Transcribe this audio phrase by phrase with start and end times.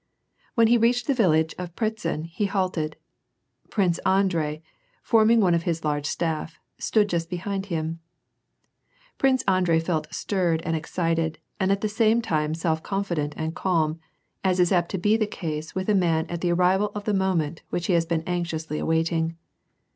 [0.55, 2.95] When he reached the village of Pratzen, he halted.
[3.69, 4.63] Prince Andrei,
[5.03, 7.99] forming one of his large staff, stood just behind him.
[9.19, 13.55] Prince Andrei felt stirred and excited, and at the same time self con fident and
[13.55, 13.99] calm,
[14.43, 17.13] as is apt to be the case with a man at the arrival ^^ the
[17.13, 19.37] moment which he has been anxiously awaiting.